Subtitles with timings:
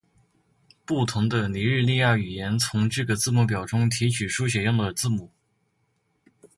[0.83, 5.29] 不同的尼日利亚语言从这个字母表中提取书写用的字母。